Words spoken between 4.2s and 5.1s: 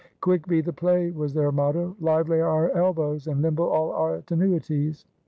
tenuities."